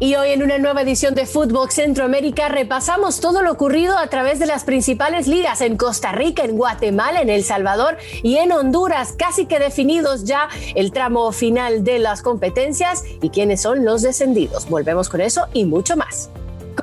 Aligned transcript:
Y 0.00 0.14
hoy 0.14 0.30
en 0.30 0.44
una 0.44 0.58
nueva 0.58 0.82
edición 0.82 1.14
de 1.16 1.26
Fútbol 1.26 1.72
Centroamérica 1.72 2.48
repasamos 2.48 3.18
todo 3.18 3.42
lo 3.42 3.50
ocurrido 3.50 3.98
a 3.98 4.06
través 4.06 4.38
de 4.38 4.46
las 4.46 4.62
principales 4.62 5.26
ligas 5.26 5.60
en 5.60 5.76
Costa 5.76 6.12
Rica, 6.12 6.44
en 6.44 6.56
Guatemala, 6.56 7.20
en 7.20 7.30
El 7.30 7.42
Salvador 7.42 7.98
y 8.22 8.36
en 8.36 8.52
Honduras, 8.52 9.14
casi 9.18 9.46
que 9.46 9.58
definidos 9.58 10.22
ya 10.24 10.48
el 10.76 10.92
tramo 10.92 11.32
final 11.32 11.82
de 11.82 11.98
las 11.98 12.22
competencias 12.22 13.02
y 13.20 13.30
quiénes 13.30 13.60
son 13.60 13.84
los 13.84 14.02
descendidos. 14.02 14.68
Volvemos 14.68 15.08
con 15.08 15.20
eso 15.20 15.48
y 15.52 15.64
mucho 15.64 15.96
más. 15.96 16.30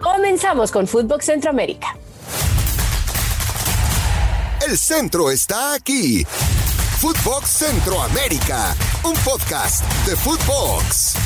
Comenzamos 0.01 0.71
con 0.71 0.85
Fútbol 0.85 1.21
Centroamérica. 1.21 1.97
El 4.67 4.77
centro 4.77 5.31
está 5.31 5.73
aquí. 5.73 6.25
Footbox 6.99 7.49
Centroamérica, 7.49 8.75
un 9.03 9.13
podcast 9.23 9.85
de 10.05 10.15
Footbox. 10.17 11.24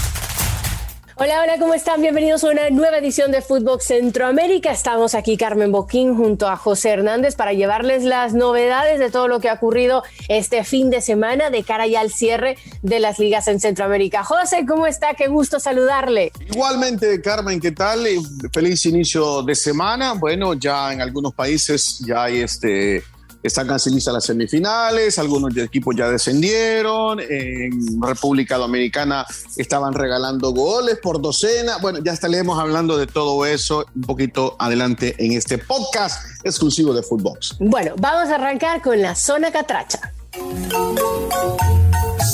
Hola, 1.21 1.41
hola, 1.43 1.59
¿cómo 1.59 1.73
están? 1.73 2.01
Bienvenidos 2.01 2.45
a 2.45 2.47
una 2.47 2.70
nueva 2.70 3.00
edición 3.00 3.29
de 3.29 3.41
Fútbol 3.41 3.82
Centroamérica. 3.82 4.71
Estamos 4.71 5.15
aquí 5.15 5.36
Carmen 5.36 5.69
Boquín 5.69 6.15
junto 6.15 6.47
a 6.47 6.55
José 6.55 6.91
Hernández 6.91 7.36
para 7.36 7.51
llevarles 7.51 8.05
las 8.05 8.33
novedades 8.33 9.00
de 9.00 9.11
todo 9.11 9.27
lo 9.27 9.41
que 9.41 9.50
ha 9.50 9.55
ocurrido 9.55 10.01
este 10.29 10.63
fin 10.63 10.89
de 10.89 11.01
semana 11.01 11.50
de 11.50 11.63
cara 11.63 11.87
ya 11.87 12.00
al 12.00 12.10
cierre 12.10 12.57
de 12.83 13.01
las 13.01 13.19
ligas 13.19 13.50
en 13.50 13.60
Centroamérica. 13.60 14.24
José, 14.24 14.65
¿cómo 14.65 14.87
está? 14.87 15.13
Qué 15.13 15.27
gusto 15.27 15.60
saludarle. 15.60 16.32
Igualmente, 16.54 17.21
Carmen, 17.21 17.60
¿qué 17.60 17.74
tal? 17.74 18.07
Feliz 18.54 18.86
inicio 18.86 19.43
de 19.43 19.55
semana. 19.55 20.13
Bueno, 20.13 20.54
ya 20.54 20.93
en 20.93 21.01
algunos 21.01 21.33
países 21.33 21.99
ya 21.99 22.24
hay 22.24 22.43
este 22.43 23.04
están 23.42 23.68
casi 23.68 23.89
listas 23.89 24.14
las 24.14 24.25
semifinales, 24.25 25.18
algunos 25.20 25.56
equipos 25.57 25.96
ya 25.96 26.10
descendieron, 26.10 27.20
en 27.20 28.02
República 28.02 28.57
Dominicana 28.57 29.25
estaban 29.57 29.93
regalando 29.93 30.52
goles 30.52 31.00
por 31.02 31.21
docena. 31.21 31.78
Bueno, 31.78 32.00
ya 32.03 32.14
estaremos 32.14 32.59
hablando 32.59 32.97
de 32.97 33.08
todo 33.08 33.45
eso 33.45 33.86
un 33.95 34.02
poquito 34.02 34.56
adelante 34.59 35.16
en 35.17 35.33
este 35.33 35.58
podcast 35.58 36.25
exclusivo 36.44 36.94
de 36.94 37.03
Footbox. 37.03 37.58
Bueno, 37.59 37.94
vamos 37.97 38.30
a 38.30 38.36
arrancar 38.36 38.81
con 38.81 39.02
la 39.02 39.16
zona 39.16 39.52
catracha. 39.52 40.13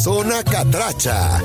Zona 0.04 0.44
catracha. 0.44 1.42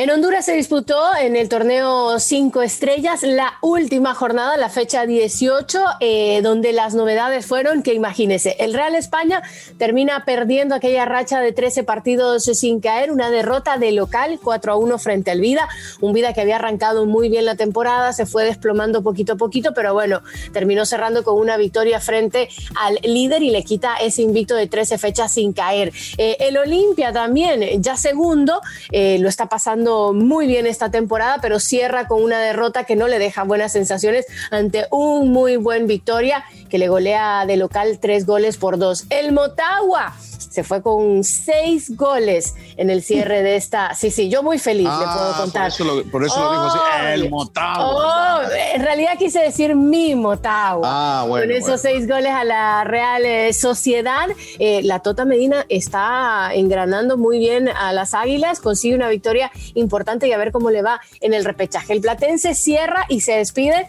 En 0.00 0.08
Honduras 0.08 0.46
se 0.46 0.54
disputó 0.54 0.98
en 1.14 1.36
el 1.36 1.50
torneo 1.50 2.18
Cinco 2.20 2.62
Estrellas 2.62 3.22
la 3.22 3.58
última 3.60 4.14
jornada, 4.14 4.56
la 4.56 4.70
fecha 4.70 5.04
18, 5.04 5.78
eh, 6.00 6.40
donde 6.42 6.72
las 6.72 6.94
novedades 6.94 7.44
fueron 7.44 7.82
que 7.82 7.92
imagínese, 7.92 8.56
el 8.60 8.72
Real 8.72 8.94
España 8.94 9.42
termina 9.76 10.24
perdiendo 10.24 10.74
aquella 10.74 11.04
racha 11.04 11.40
de 11.40 11.52
13 11.52 11.84
partidos 11.84 12.44
sin 12.44 12.80
caer, 12.80 13.12
una 13.12 13.28
derrota 13.28 13.76
de 13.76 13.92
local 13.92 14.40
4 14.42 14.72
a 14.72 14.76
1 14.76 14.98
frente 14.98 15.32
al 15.32 15.42
Vida, 15.42 15.68
un 16.00 16.14
Vida 16.14 16.32
que 16.32 16.40
había 16.40 16.56
arrancado 16.56 17.04
muy 17.04 17.28
bien 17.28 17.44
la 17.44 17.56
temporada, 17.56 18.14
se 18.14 18.24
fue 18.24 18.46
desplomando 18.46 19.02
poquito 19.02 19.34
a 19.34 19.36
poquito, 19.36 19.74
pero 19.74 19.92
bueno, 19.92 20.22
terminó 20.54 20.86
cerrando 20.86 21.24
con 21.24 21.36
una 21.36 21.58
victoria 21.58 22.00
frente 22.00 22.48
al 22.80 22.98
líder 23.02 23.42
y 23.42 23.50
le 23.50 23.64
quita 23.64 23.96
ese 23.96 24.22
invicto 24.22 24.54
de 24.54 24.66
13 24.66 24.96
fechas 24.96 25.30
sin 25.30 25.52
caer. 25.52 25.92
Eh, 26.16 26.38
el 26.40 26.56
Olimpia 26.56 27.12
también, 27.12 27.82
ya 27.82 27.98
segundo, 27.98 28.62
eh, 28.92 29.18
lo 29.18 29.28
está 29.28 29.46
pasando 29.46 29.89
muy 30.14 30.46
bien 30.46 30.66
esta 30.66 30.90
temporada, 30.90 31.38
pero 31.42 31.60
cierra 31.60 32.06
con 32.06 32.22
una 32.22 32.40
derrota 32.40 32.84
que 32.84 32.96
no 32.96 33.08
le 33.08 33.18
deja 33.18 33.44
buenas 33.44 33.72
sensaciones 33.72 34.26
ante 34.50 34.86
un 34.90 35.30
muy 35.30 35.56
buen 35.56 35.86
Victoria 35.86 36.44
que 36.68 36.78
le 36.78 36.88
golea 36.88 37.44
de 37.46 37.56
local 37.56 37.98
tres 38.00 38.26
goles 38.26 38.56
por 38.56 38.78
dos. 38.78 39.04
El 39.10 39.32
Motagua 39.32 40.14
se 40.40 40.64
fue 40.64 40.82
con 40.82 41.22
seis 41.24 41.96
goles 41.96 42.54
en 42.76 42.90
el 42.90 43.02
cierre 43.02 43.42
de 43.42 43.56
esta. 43.56 43.94
Sí, 43.94 44.10
sí, 44.10 44.28
yo 44.28 44.42
muy 44.42 44.58
feliz, 44.58 44.84
le 44.84 44.90
Ah, 44.92 45.14
puedo 45.16 45.36
contar. 45.44 45.62
Por 45.62 45.68
eso 45.72 45.84
lo, 45.84 46.10
por 46.10 46.24
eso 46.24 46.40
lo 46.42 46.50
dijo 46.52 46.64
así, 46.64 47.12
el 47.22 47.30
Motagua. 47.30 48.40
Oh, 48.40 48.50
en 48.74 48.82
realidad 48.82 49.12
quise 49.18 49.40
decir 49.40 49.74
mi 49.74 50.14
Motagua. 50.14 50.88
Ah, 50.90 51.24
bueno, 51.28 51.46
Con 51.46 51.52
esos 51.56 51.66
bueno. 51.66 51.78
seis 51.82 52.08
goles 52.08 52.32
a 52.32 52.44
la 52.44 52.84
Real 52.84 53.24
eh, 53.24 53.52
Sociedad, 53.52 54.28
eh, 54.58 54.80
la 54.82 55.00
Tota 55.00 55.24
Medina 55.24 55.64
está 55.68 56.50
engranando 56.54 57.16
muy 57.16 57.38
bien 57.38 57.68
a 57.68 57.92
las 57.92 58.14
Águilas, 58.14 58.60
consigue 58.60 58.94
una 58.94 59.08
victoria 59.08 59.50
importante 59.74 60.26
y 60.28 60.32
a 60.32 60.38
ver 60.38 60.52
cómo 60.52 60.70
le 60.70 60.82
va 60.82 61.00
en 61.20 61.34
el 61.34 61.44
repechaje. 61.44 61.92
El 61.92 62.00
Platense 62.00 62.54
cierra 62.54 63.04
y 63.08 63.20
se 63.20 63.32
despide 63.32 63.88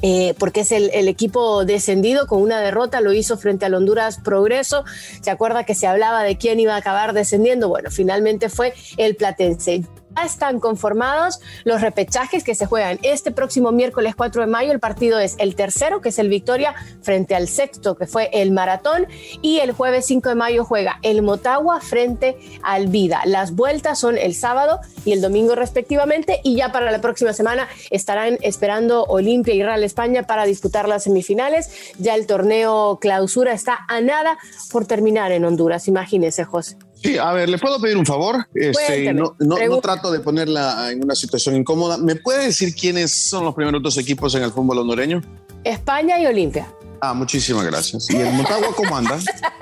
eh, 0.00 0.34
porque 0.38 0.60
es 0.60 0.72
el, 0.72 0.90
el 0.94 1.08
equipo 1.08 1.64
descendido 1.64 2.26
con 2.26 2.40
una 2.40 2.60
derrota, 2.60 3.00
lo 3.00 3.12
hizo 3.12 3.36
frente 3.36 3.66
al 3.66 3.74
Honduras 3.74 4.18
Progreso. 4.18 4.84
¿Se 5.20 5.30
acuerda 5.30 5.64
que 5.64 5.74
se 5.74 5.86
hablaba 5.86 6.22
de 6.22 6.38
quién 6.38 6.58
iba 6.60 6.74
a 6.74 6.78
acabar 6.78 7.12
descendiendo? 7.12 7.68
Bueno, 7.68 7.90
finalmente 7.90 8.48
fue 8.48 8.74
el 8.96 9.16
Platense. 9.16 9.84
Están 10.20 10.60
conformados 10.60 11.40
los 11.64 11.80
repechajes 11.80 12.44
que 12.44 12.54
se 12.54 12.66
juegan 12.66 12.98
este 13.02 13.30
próximo 13.30 13.72
miércoles 13.72 14.14
4 14.14 14.42
de 14.42 14.46
mayo. 14.46 14.72
El 14.72 14.80
partido 14.80 15.18
es 15.18 15.36
el 15.38 15.54
tercero, 15.54 16.00
que 16.00 16.10
es 16.10 16.18
el 16.18 16.28
Victoria, 16.28 16.74
frente 17.02 17.34
al 17.34 17.48
sexto, 17.48 17.96
que 17.96 18.06
fue 18.06 18.30
el 18.32 18.52
Maratón. 18.52 19.06
Y 19.40 19.58
el 19.58 19.72
jueves 19.72 20.06
5 20.06 20.28
de 20.28 20.34
mayo 20.34 20.64
juega 20.64 20.98
el 21.02 21.22
Motagua 21.22 21.80
frente 21.80 22.36
al 22.62 22.88
Vida. 22.88 23.22
Las 23.24 23.54
vueltas 23.54 23.98
son 23.98 24.18
el 24.18 24.34
sábado 24.34 24.80
y 25.04 25.12
el 25.12 25.20
domingo 25.20 25.54
respectivamente. 25.54 26.40
Y 26.44 26.56
ya 26.56 26.72
para 26.72 26.90
la 26.90 27.00
próxima 27.00 27.32
semana 27.32 27.68
estarán 27.90 28.38
esperando 28.42 29.04
Olimpia 29.04 29.54
y 29.54 29.62
Real 29.62 29.82
España 29.82 30.24
para 30.24 30.44
disputar 30.44 30.88
las 30.88 31.04
semifinales. 31.04 31.70
Ya 31.98 32.14
el 32.14 32.26
torneo 32.26 32.98
clausura 33.00 33.52
está 33.52 33.80
a 33.88 34.00
nada 34.00 34.38
por 34.70 34.86
terminar 34.86 35.32
en 35.32 35.44
Honduras. 35.44 35.88
Imagínese, 35.88 36.44
José. 36.44 36.76
Sí, 37.02 37.18
a 37.18 37.32
ver, 37.32 37.48
¿le 37.48 37.58
puedo 37.58 37.80
pedir 37.80 37.96
un 37.96 38.06
favor? 38.06 38.46
Este, 38.54 39.12
no, 39.12 39.34
no- 39.40 39.56
no 39.58 39.78
trato 39.78 40.10
de 40.12 40.20
ponerla 40.20 40.90
en 40.92 41.02
una 41.02 41.14
situación 41.14 41.56
incómoda. 41.56 41.98
¿Me 41.98 42.14
puede 42.16 42.44
decir 42.46 42.74
quiénes 42.74 43.10
son 43.28 43.44
los 43.44 43.54
primeros 43.54 43.82
dos 43.82 43.98
equipos 43.98 44.34
en 44.36 44.42
el 44.44 44.52
fútbol 44.52 44.78
hondureño? 44.78 45.20
España 45.64 46.20
y 46.20 46.26
Olimpia. 46.26 46.72
Ah, 47.04 47.14
muchísimas 47.14 47.66
gracias. 47.66 48.08
¿Y 48.10 48.16
el 48.16 48.32
Motagua 48.32 48.68
cómo 48.76 48.96
anda? 48.96 49.18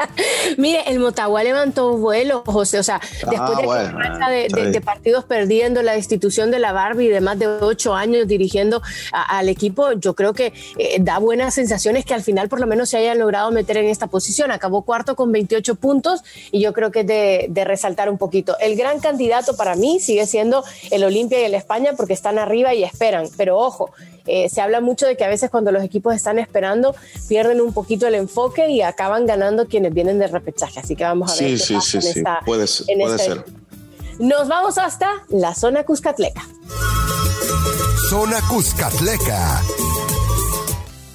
Mire, 0.59 0.83
el 0.87 0.99
Motagua 1.01 1.43
levantó 1.43 1.97
vuelo, 1.97 2.43
José. 2.45 2.79
O 2.79 2.83
sea, 2.83 3.01
después 3.31 3.57
de, 3.57 3.65
bueno, 3.65 3.99
aquella 3.99 4.09
racha 4.19 4.29
de, 4.29 4.71
de- 4.71 4.81
partidos 4.83 5.25
perdiendo 5.25 5.83
la 5.83 5.93
destitución 5.93 6.51
de 6.51 6.59
la 6.59 6.73
Barbie 6.73 7.09
de 7.09 7.23
más 7.23 7.39
de 7.39 7.47
ocho 7.47 7.95
años 7.95 8.29
dirigiendo 8.29 8.83
a- 9.13 9.39
al 9.39 9.49
equipo, 9.49 9.93
yo 9.93 10.15
creo 10.15 10.35
que 10.35 10.53
eh, 10.77 10.99
da 11.01 11.19
buenas 11.19 11.55
sensaciones 11.55 12.05
que 12.05 12.13
al 12.13 12.23
final 12.23 12.51
por 12.51 12.61
lo 12.61 12.67
menos 12.67 12.91
se 12.91 12.99
hayan 12.99 13.19
logrado 13.19 13.51
meter 13.53 13.79
en 13.79 13.87
esta 13.87 14.07
posición. 14.09 14.51
Acabó 14.51 14.83
cuarto 14.83 15.17
con 15.17 15.33
28 15.33 15.77
puntos 15.77 16.23
y 16.53 16.61
yo 16.61 16.75
creo 16.75 16.91
que 16.91 17.01
es 17.01 17.07
de, 17.07 17.47
de 17.49 17.65
resaltar 17.65 18.11
un 18.11 18.19
poquito. 18.19 18.55
El 18.59 18.77
gran 18.77 19.01
candidato 19.01 19.57
para 19.57 19.77
mí 19.77 19.99
sigue 19.99 20.27
siendo 20.27 20.63
el 20.91 21.05
Olimpia 21.05 21.41
y 21.41 21.45
el 21.45 21.55
España 21.55 21.93
porque 21.97 22.13
están 22.13 22.39
arriba 22.39 22.75
y 22.75 22.85
esperan. 22.85 23.29
Pero 23.39 23.57
ojo, 23.57 23.93
eh, 24.27 24.49
se 24.49 24.61
habla 24.61 24.81
mucho 24.81 25.07
de 25.07 25.17
que 25.17 25.25
a 25.25 25.29
veces 25.29 25.51
cuando 25.51 25.73
los 25.73 25.83
equipos 25.83 26.15
están 26.15 26.39
esperando 26.39 26.95
pierden 27.29 27.61
un 27.61 27.73
poquito 27.73 28.07
el 28.07 28.15
enfoque 28.15 28.69
y 28.71 28.83
acaban 28.83 29.27
ganando 29.27 29.67
quienes 29.67 29.93
vienen 29.95 30.19
de 30.19 30.27
repechaje. 30.27 30.81
Así 30.81 30.97
que 30.97 31.05
vamos 31.05 31.31
a 31.33 31.35
ver 31.43 31.45
Sí, 31.45 31.51
qué 31.59 31.59
sí, 31.59 31.75
pasa 31.75 31.91
sí, 31.91 31.97
en 31.97 32.03
sí. 32.03 32.19
esta- 32.21 32.41
Puede 32.45 32.67
ser, 32.67 32.87
en 32.91 32.99
puede 33.01 33.17
esta- 33.17 33.35
ser. 33.35 33.45
Nos 34.19 34.49
vamos 34.49 34.77
hasta 34.79 35.09
la 35.29 35.55
zona 35.55 35.85
Cuscatleca. 35.85 36.47
Zona 38.09 38.41
Cuscatleca. 38.49 39.63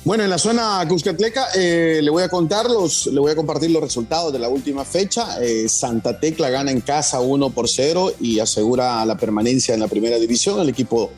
Bueno, 0.05 0.23
en 0.23 0.29
la 0.29 0.38
zona 0.38 0.85
Cuscatleca 0.88 1.47
eh, 1.55 1.99
le 2.01 2.09
voy 2.11 2.21
a 2.21 2.29
contar 2.29 2.69
los, 2.69 3.07
le 3.07 3.19
voy 3.19 3.31
a 3.31 3.35
compartir 3.35 3.71
los 3.71 3.81
resultados 3.81 4.31
de 4.31 4.38
la 4.39 4.49
última 4.49 4.85
fecha. 4.85 5.41
Eh, 5.44 5.67
Santa 5.67 6.19
Tecla 6.19 6.49
gana 6.51 6.69
en 6.71 6.81
casa 6.81 7.19
1 7.21 7.49
por 7.49 7.67
0 7.67 8.13
y 8.19 8.39
asegura 8.39 9.03
la 9.05 9.17
permanencia 9.17 9.73
en 9.73 9.79
la 9.79 9.88
primera 9.88 10.17
división. 10.17 10.59
El 10.59 10.69
equipo 10.69 11.09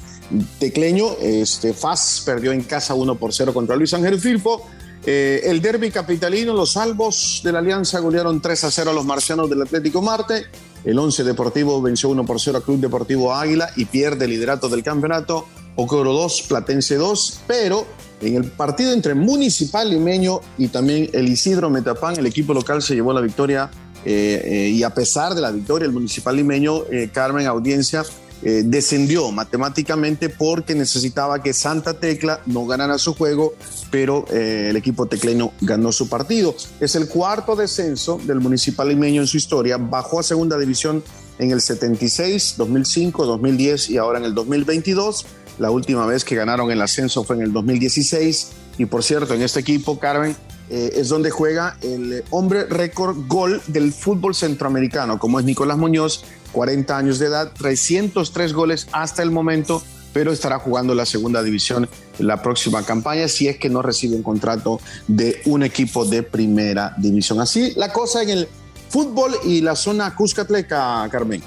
tecleño, 0.60 1.12
este, 1.22 1.74
FAS, 1.74 2.24
perdió 2.26 2.52
en 2.52 2.62
casa 2.64 2.94
1 2.94 3.16
por 3.16 3.34
0 3.34 3.54
contra 3.54 3.76
Luis 3.76 3.94
Ángel 3.94 4.20
Filfo. 4.20 4.68
Eh, 5.06 5.42
el 5.46 5.62
derby 5.62 5.90
capitalino, 5.90 6.54
los 6.54 6.74
salvos 6.74 7.42
de 7.44 7.54
la 7.54 7.60
Alianza 7.60 8.00
golearon 8.00 8.42
3 8.42 8.66
a 8.66 8.72
0 8.72 8.92
a 8.92 8.94
los 8.94 9.06
marcianos 9.06 9.50
del 9.50 9.62
Atlético 9.62 10.02
Marte. 10.02 10.48
El 10.84 11.00
11 11.00 11.24
Deportivo 11.24 11.82
venció 11.82 12.10
1 12.10 12.26
por 12.26 12.42
0 12.42 12.58
a 12.58 12.62
Club 12.62 12.80
Deportivo 12.80 13.34
Águila 13.34 13.70
y 13.76 13.86
pierde 13.86 14.26
el 14.26 14.32
liderato 14.32 14.68
del 14.68 14.84
campeonato. 14.84 15.48
Ocoro 15.78 16.12
2, 16.12 16.46
Platense 16.50 16.96
2, 16.96 17.42
pero 17.48 17.86
en 18.20 18.36
el 18.36 18.46
partido 18.46 18.92
entre 18.94 19.14
Municipal 19.14 19.90
Limeño 19.90 20.42
y 20.58 20.70
también 20.70 21.10
el 21.14 21.30
Isidro 21.30 21.70
Metapán, 21.70 22.18
el 22.18 22.26
equipo 22.26 22.54
local 22.54 22.82
se 22.82 22.96
llevó 22.96 23.14
la 23.14 23.22
victoria 23.22 23.70
eh, 24.04 24.42
eh, 24.44 24.70
y 24.70 24.84
a 24.84 24.90
pesar 24.90 25.36
de 25.36 25.42
la 25.42 25.52
victoria, 25.52 25.86
el 25.86 25.94
Municipal 25.94 26.36
Limeño, 26.36 26.82
Carmen 27.14 27.46
Audiencia, 27.46 28.04
eh, 28.44 28.62
descendió 28.66 29.32
matemáticamente 29.32 30.30
porque 30.30 30.76
necesitaba 30.76 31.42
que 31.42 31.54
Santa 31.54 32.00
Tecla 32.00 32.42
no 32.46 32.66
ganara 32.66 32.98
su 33.00 33.16
juego, 33.16 33.56
pero 33.90 34.26
eh, 34.32 34.68
el 34.70 34.76
equipo 34.76 35.08
tecleño 35.08 35.52
ganó 35.62 35.92
su 35.92 36.08
partido. 36.08 36.56
Es 36.80 36.96
el 36.96 37.08
cuarto 37.08 37.56
descenso 37.56 38.20
del 38.26 38.40
Municipal 38.40 38.90
Limeño 38.90 39.22
en 39.22 39.28
su 39.28 39.38
historia, 39.38 39.78
bajó 39.78 40.20
a 40.20 40.24
segunda 40.24 40.58
división 40.58 41.04
en 41.40 41.52
el 41.52 41.62
76, 41.62 42.56
2005, 42.58 43.26
2010 43.26 43.90
y 43.90 43.98
ahora 43.98 44.20
en 44.20 44.26
el 44.26 44.36
2022. 44.36 45.26
La 45.60 45.72
última 45.72 46.06
vez 46.06 46.24
que 46.24 46.36
ganaron 46.36 46.70
el 46.70 46.82
ascenso 46.82 47.24
fue 47.24 47.38
en 47.38 47.42
el 47.42 47.54
2016. 47.54 48.50
Y 48.78 48.86
por 48.86 49.04
cierto, 49.04 49.34
en 49.34 49.42
este 49.42 49.60
equipo, 49.60 49.98
Carmen, 49.98 50.36
eh, 50.70 50.92
es 50.96 51.10
donde 51.10 51.32
juega 51.32 51.78
el 51.82 52.24
hombre 52.30 52.66
récord 52.66 53.16
gol 53.28 53.62
del 53.68 53.94
fútbol 53.94 54.36
centroamericano, 54.36 55.18
como 55.18 55.40
es 55.40 55.46
Nicolás 55.46 55.78
Muñoz, 55.78 56.26
40 56.52 56.98
años 56.98 57.20
de 57.20 57.28
edad, 57.28 57.52
303 57.58 58.54
goles 58.54 58.88
hasta 58.92 59.24
el 59.24 59.32
momento, 59.32 59.84
pero 60.14 60.32
estará 60.32 60.60
jugando 60.60 60.96
la 60.96 61.06
segunda 61.06 61.44
división 61.44 61.88
la 62.20 62.42
próxima 62.42 62.84
campaña 62.84 63.28
si 63.28 63.48
es 63.48 63.58
que 63.58 63.70
no 63.70 63.82
recibe 63.82 64.16
un 64.16 64.24
contrato 64.24 64.80
de 65.08 65.42
un 65.46 65.64
equipo 65.64 66.06
de 66.06 66.24
primera 66.24 66.96
división. 66.98 67.40
Así 67.40 67.74
la 67.76 67.94
cosa 67.94 68.24
en 68.24 68.30
el 68.30 68.48
fútbol 68.90 69.36
y 69.44 69.62
la 69.62 69.76
zona 69.76 70.16
Cuscatleca, 70.16 71.08
Carmen. 71.12 71.44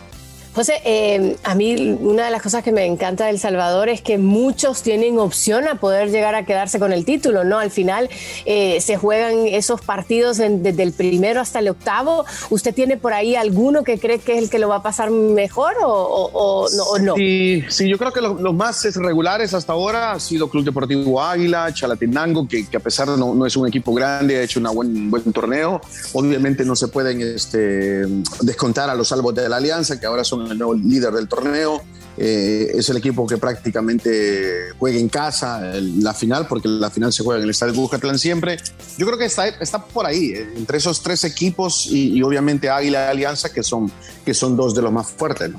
José, 0.52 0.81
eh, 0.85 1.37
a 1.44 1.55
mí 1.55 1.97
una 2.00 2.25
de 2.25 2.31
las 2.32 2.43
cosas 2.43 2.64
que 2.64 2.73
me 2.73 2.85
encanta 2.85 3.26
de 3.26 3.38
Salvador 3.38 3.88
es 3.88 4.02
que 4.02 4.19
muchos 4.19 4.82
tienen 4.82 5.19
opción 5.19 5.69
a 5.69 5.76
poder 5.76 6.11
llegar 6.11 6.35
a 6.35 6.44
quedarse 6.44 6.81
con 6.81 6.93
el 6.93 7.05
título, 7.05 7.44
¿no? 7.44 7.61
Al 7.61 7.70
final 7.70 8.11
eh, 8.47 8.81
se 8.81 8.97
juegan 8.97 9.47
esos 9.47 9.81
partidos 9.81 10.38
desde 10.38 10.82
el 10.82 10.93
primero 10.93 11.41
hasta 11.41 11.61
el 11.61 11.69
octavo. 11.69 12.25
¿Usted 12.50 12.75
tiene 12.75 12.97
por 12.97 13.12
ahí 13.12 13.37
alguno 13.37 13.85
que 13.85 14.00
cree 14.00 14.19
que 14.19 14.37
es 14.37 14.43
el 14.43 14.50
que 14.50 14.58
lo 14.58 14.69
va 14.69 14.76
a 14.76 14.82
pasar 14.82 15.11
mejor 15.11 15.75
o, 15.85 16.67
no, 17.00 17.14
Sí, 17.14 17.64
sí, 17.69 17.88
yo 17.88 17.96
creo 17.96 18.12
que 18.12 18.20
los, 18.20 18.55
más 18.55 18.82
regulares 18.96 19.55
hasta 19.55 19.73
ahora 19.73 20.12
ha 20.12 20.20
sido 20.20 20.50
Club 20.50 20.64
Deportivo 20.64 21.23
Águila, 21.23 21.73
Chalatenango, 21.73 22.49
que, 22.49 22.67
que 22.67 22.76
a 22.76 22.81
pesar 22.81 23.08
de 23.08 23.17
no, 23.17 23.35
no, 23.35 23.46
es 23.46 23.56
un 23.56 23.69
equipo 23.69 23.94
grande, 23.94 24.38
ha 24.38 24.43
hecho 24.43 24.58
un 24.58 24.75
buen, 24.75 25.11
buen 25.11 25.32
torneo. 25.32 25.81
Obviamente 26.12 26.64
no 26.64 26.75
se 26.75 26.88
pueden 26.88 27.20
este, 27.20 28.05
descontar 28.41 28.91
a 28.91 28.96
los 28.96 29.08
salvos 29.08 29.35
de 29.35 29.49
la 29.49 29.56
Alianza, 29.56 30.00
que 30.00 30.06
ahora 30.06 30.25
son 30.25 30.40
el 30.49 30.59
nuevo 30.59 30.75
líder 30.75 31.13
del 31.13 31.29
torneo. 31.29 31.83
Eh, 32.23 32.73
es 32.75 32.89
el 32.91 32.99
equipo 32.99 33.27
que 33.27 33.39
prácticamente 33.39 34.73
juega 34.79 34.99
en 34.99 35.09
casa 35.09 35.61
la 35.81 36.13
final, 36.13 36.47
porque 36.47 36.69
la 36.69 36.91
final 36.91 37.13
se 37.13 37.23
juega 37.23 37.39
en 37.39 37.45
el 37.45 37.51
Estadio 37.51 37.73
Bucatlán 37.75 38.19
siempre. 38.19 38.59
Yo 38.99 39.07
creo 39.07 39.19
que 39.19 39.25
está, 39.25 39.49
está 39.49 39.83
por 39.83 40.05
ahí, 40.05 40.33
eh, 40.33 40.53
entre 40.57 40.79
esos 40.79 41.03
tres 41.03 41.25
equipos 41.25 41.87
y, 41.91 42.23
obviamente 42.23 42.69
Águila 42.69 43.07
y 43.07 43.11
Alianza, 43.11 43.51
que 43.53 43.63
son, 43.63 43.91
que 44.25 44.35
son 44.35 44.55
dos 44.55 44.75
de 44.75 44.83
los 44.83 44.93
más 44.93 45.11
fuertes. 45.11 45.53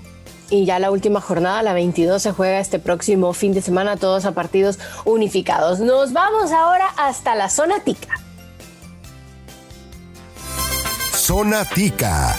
y 0.52 0.66
ya 0.66 0.78
la 0.78 0.92
última 0.92 1.20
jornada, 1.22 1.64
la 1.64 1.74
22, 1.74 2.22
se 2.22 2.32
juega 2.32 2.60
este 2.60 2.78
próximo 2.78 3.34
fin 3.34 3.54
de 3.54 3.62
semana, 3.62 3.98
todos 3.98 4.26
a 4.26 4.34
partidos 4.34 4.78
unificados. 5.06 5.80
Nos 5.80 6.14
vamos 6.14 6.52
ahora 6.52 6.88
hasta 6.98 7.34
la 7.34 7.50
zona 7.50 7.80
tica. 7.80 8.20
Zona 11.14 11.66
tica. 11.66 12.36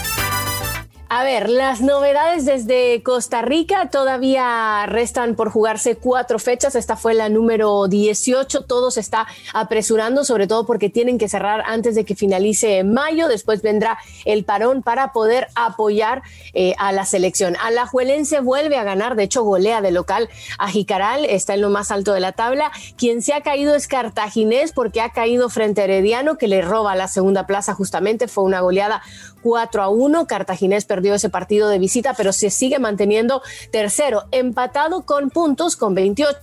A 1.14 1.24
ver, 1.24 1.50
las 1.50 1.82
novedades 1.82 2.46
desde 2.46 3.02
Costa 3.02 3.42
Rica 3.42 3.90
todavía 3.90 4.86
restan 4.86 5.34
por 5.34 5.50
jugarse 5.50 5.96
cuatro 5.96 6.38
fechas. 6.38 6.74
Esta 6.74 6.96
fue 6.96 7.12
la 7.12 7.28
número 7.28 7.86
18. 7.86 8.62
Todo 8.62 8.90
se 8.90 9.00
está 9.00 9.26
apresurando, 9.52 10.24
sobre 10.24 10.46
todo 10.46 10.64
porque 10.64 10.88
tienen 10.88 11.18
que 11.18 11.28
cerrar 11.28 11.64
antes 11.66 11.96
de 11.96 12.06
que 12.06 12.16
finalice 12.16 12.82
mayo. 12.82 13.28
Después 13.28 13.60
vendrá 13.60 13.98
el 14.24 14.44
parón 14.44 14.82
para 14.82 15.12
poder 15.12 15.48
apoyar 15.54 16.22
eh, 16.54 16.72
a 16.78 16.92
la 16.92 17.04
selección. 17.04 17.58
Alajuelense 17.62 18.40
vuelve 18.40 18.78
a 18.78 18.82
ganar, 18.82 19.14
de 19.14 19.24
hecho, 19.24 19.42
golea 19.42 19.82
de 19.82 19.90
local 19.90 20.30
a 20.56 20.68
Jicaral, 20.68 21.26
está 21.26 21.52
en 21.52 21.60
lo 21.60 21.68
más 21.68 21.90
alto 21.90 22.14
de 22.14 22.20
la 22.20 22.32
tabla. 22.32 22.72
Quien 22.96 23.20
se 23.20 23.34
ha 23.34 23.42
caído 23.42 23.74
es 23.74 23.86
Cartaginés 23.86 24.72
porque 24.72 25.02
ha 25.02 25.10
caído 25.10 25.50
frente 25.50 25.82
a 25.82 25.84
Herediano, 25.84 26.38
que 26.38 26.48
le 26.48 26.62
roba 26.62 26.96
la 26.96 27.06
segunda 27.06 27.46
plaza 27.46 27.74
justamente. 27.74 28.28
Fue 28.28 28.44
una 28.44 28.60
goleada 28.60 29.02
4 29.42 29.82
a 29.82 29.88
1. 29.90 30.26
Cartaginés 30.26 30.86
perdió 30.86 31.01
ese 31.14 31.30
partido 31.30 31.68
de 31.68 31.78
visita, 31.78 32.14
pero 32.14 32.32
se 32.32 32.50
sigue 32.50 32.78
manteniendo 32.78 33.42
tercero, 33.70 34.24
empatado 34.30 35.02
con 35.02 35.30
puntos, 35.30 35.76
con 35.76 35.94
28, 35.94 36.38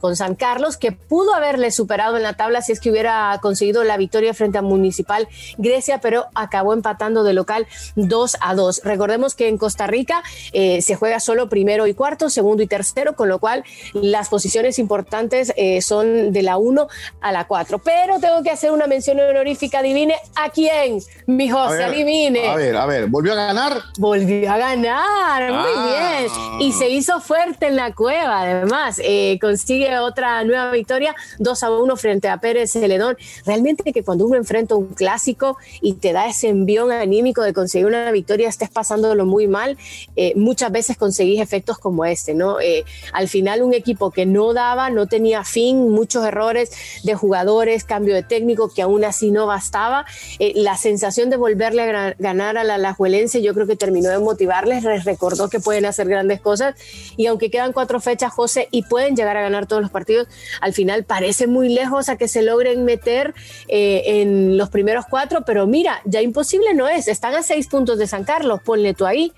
con 0.00 0.16
San 0.16 0.34
Carlos, 0.34 0.76
que 0.76 0.92
pudo 0.92 1.34
haberle 1.34 1.70
superado 1.70 2.16
en 2.16 2.22
la 2.22 2.32
tabla 2.32 2.62
si 2.62 2.72
es 2.72 2.80
que 2.80 2.90
hubiera 2.90 3.38
conseguido 3.42 3.84
la 3.84 3.96
victoria 3.96 4.32
frente 4.34 4.58
a 4.58 4.62
Municipal 4.62 5.28
Grecia, 5.58 6.00
pero 6.00 6.26
acabó 6.34 6.72
empatando 6.72 7.22
de 7.22 7.34
local 7.34 7.66
2 7.96 8.36
a 8.40 8.54
2. 8.54 8.82
Recordemos 8.84 9.34
que 9.34 9.48
en 9.48 9.58
Costa 9.58 9.86
Rica 9.86 10.22
eh, 10.52 10.80
se 10.82 10.96
juega 10.96 11.20
solo 11.20 11.48
primero 11.48 11.86
y 11.86 11.94
cuarto, 11.94 12.30
segundo 12.30 12.62
y 12.62 12.66
tercero, 12.66 13.14
con 13.14 13.28
lo 13.28 13.38
cual 13.38 13.64
las 13.92 14.28
posiciones 14.28 14.78
importantes 14.78 15.52
eh, 15.56 15.82
son 15.82 16.32
de 16.32 16.42
la 16.42 16.56
1 16.56 16.88
a 17.20 17.32
la 17.32 17.46
4. 17.46 17.78
Pero 17.78 18.18
tengo 18.20 18.42
que 18.42 18.50
hacer 18.50 18.70
una 18.70 18.86
mención 18.86 19.20
honorífica, 19.20 19.80
adivine 19.80 20.16
a 20.34 20.48
quién, 20.50 21.00
mi 21.26 21.50
José, 21.50 21.84
adivine. 21.84 22.48
A 22.48 22.56
ver, 22.56 22.76
a 22.76 22.86
ver, 22.86 23.06
¿volvió 23.06 23.32
a 23.32 23.36
ganar? 23.36 23.82
Volvió 23.98 24.50
a 24.50 24.56
ganar, 24.56 25.52
muy 25.52 25.72
ah. 25.76 26.18
bien. 26.20 26.60
Y 26.60 26.72
se 26.72 26.88
hizo 26.88 27.20
fuerte 27.20 27.66
en 27.66 27.76
la 27.76 27.92
cueva, 27.94 28.42
además. 28.42 29.00
Eh, 29.02 29.29
consigue 29.38 29.98
otra 29.98 30.42
nueva 30.44 30.70
victoria, 30.70 31.14
2 31.38 31.62
a 31.62 31.70
1 31.70 31.96
frente 31.96 32.28
a 32.28 32.38
Pérez 32.38 32.72
Celedón. 32.72 33.16
Realmente 33.46 33.92
que 33.92 34.02
cuando 34.02 34.26
uno 34.26 34.36
enfrenta 34.36 34.74
un 34.74 34.88
clásico 34.88 35.56
y 35.80 35.94
te 35.94 36.12
da 36.12 36.26
ese 36.26 36.48
envión 36.48 36.92
anímico 36.92 37.42
de 37.42 37.52
conseguir 37.52 37.86
una 37.86 38.10
victoria, 38.10 38.48
estés 38.48 38.70
pasándolo 38.70 39.26
muy 39.26 39.46
mal, 39.46 39.76
eh, 40.16 40.32
muchas 40.36 40.72
veces 40.72 40.96
conseguís 40.96 41.40
efectos 41.40 41.78
como 41.78 42.04
este, 42.04 42.34
¿no? 42.34 42.60
Eh, 42.60 42.84
al 43.12 43.28
final 43.28 43.62
un 43.62 43.74
equipo 43.74 44.10
que 44.10 44.26
no 44.26 44.52
daba, 44.52 44.90
no 44.90 45.06
tenía 45.06 45.44
fin, 45.44 45.90
muchos 45.90 46.24
errores 46.24 46.70
de 47.04 47.14
jugadores, 47.14 47.84
cambio 47.84 48.14
de 48.14 48.22
técnico 48.22 48.72
que 48.72 48.82
aún 48.82 49.04
así 49.04 49.30
no 49.30 49.46
bastaba. 49.46 50.06
Eh, 50.38 50.52
la 50.56 50.76
sensación 50.76 51.30
de 51.30 51.36
volverle 51.36 51.82
a 51.82 52.14
ganar 52.18 52.56
a 52.56 52.64
la 52.64 52.74
Alajuelense 52.74 53.42
yo 53.42 53.54
creo 53.54 53.66
que 53.66 53.76
terminó 53.76 54.10
de 54.10 54.18
motivarles, 54.18 54.84
les 54.84 55.04
recordó 55.04 55.48
que 55.48 55.60
pueden 55.60 55.86
hacer 55.86 56.08
grandes 56.08 56.40
cosas 56.40 56.74
y 57.16 57.26
aunque 57.26 57.50
quedan 57.50 57.72
cuatro 57.72 58.00
fechas, 58.00 58.32
José, 58.32 58.68
y 58.70 58.82
pueden 58.82 59.14
llegar 59.20 59.36
a 59.36 59.42
ganar 59.42 59.66
todos 59.66 59.82
los 59.82 59.90
partidos, 59.90 60.28
al 60.60 60.72
final 60.72 61.04
parece 61.04 61.46
muy 61.46 61.68
lejos 61.68 62.08
a 62.08 62.16
que 62.16 62.28
se 62.28 62.42
logren 62.42 62.84
meter 62.84 63.34
eh, 63.68 64.02
en 64.06 64.56
los 64.56 64.68
primeros 64.70 65.04
cuatro, 65.08 65.42
pero 65.46 65.66
mira, 65.66 66.00
ya 66.04 66.20
imposible 66.22 66.74
no 66.74 66.88
es, 66.88 67.08
están 67.08 67.34
a 67.34 67.42
seis 67.42 67.66
puntos 67.66 67.98
de 67.98 68.06
San 68.06 68.24
Carlos, 68.24 68.60
ponle 68.64 68.94
tú 68.94 69.06
ahí. 69.06 69.32